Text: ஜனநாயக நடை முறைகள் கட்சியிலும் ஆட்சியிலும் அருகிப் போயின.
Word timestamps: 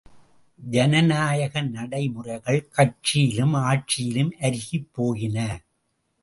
ஜனநாயக 0.59 1.61
நடை 1.61 2.09
முறைகள் 2.09 2.69
கட்சியிலும் 2.77 3.53
ஆட்சியிலும் 3.61 4.33
அருகிப் 4.39 4.89
போயின. 4.91 5.37